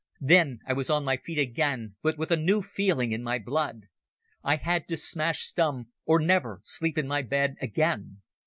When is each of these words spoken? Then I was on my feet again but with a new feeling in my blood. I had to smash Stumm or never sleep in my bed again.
Then 0.21 0.61
I 0.67 0.73
was 0.73 0.89
on 0.89 1.03
my 1.03 1.17
feet 1.17 1.37
again 1.37 1.95
but 2.01 2.17
with 2.17 2.31
a 2.31 2.35
new 2.35 2.63
feeling 2.63 3.11
in 3.11 3.21
my 3.21 3.37
blood. 3.37 3.81
I 4.43 4.55
had 4.55 4.87
to 4.87 4.97
smash 4.97 5.41
Stumm 5.45 5.89
or 6.07 6.19
never 6.19 6.59
sleep 6.63 6.97
in 6.97 7.05
my 7.07 7.21
bed 7.21 7.53
again. 7.61 8.23